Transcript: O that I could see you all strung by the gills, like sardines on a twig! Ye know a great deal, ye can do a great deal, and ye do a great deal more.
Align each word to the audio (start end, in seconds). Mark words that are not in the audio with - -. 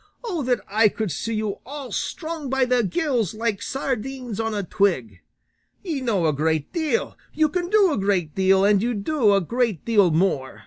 O 0.23 0.41
that 0.41 0.61
I 0.67 0.87
could 0.89 1.11
see 1.11 1.35
you 1.35 1.59
all 1.63 1.91
strung 1.91 2.49
by 2.49 2.65
the 2.65 2.83
gills, 2.83 3.35
like 3.35 3.61
sardines 3.61 4.39
on 4.39 4.51
a 4.51 4.63
twig! 4.63 5.19
Ye 5.83 6.01
know 6.01 6.25
a 6.25 6.33
great 6.33 6.73
deal, 6.73 7.15
ye 7.35 7.47
can 7.49 7.69
do 7.69 7.91
a 7.93 7.99
great 7.99 8.33
deal, 8.33 8.65
and 8.65 8.81
ye 8.81 8.95
do 8.95 9.33
a 9.35 9.41
great 9.41 9.85
deal 9.85 10.09
more. 10.09 10.59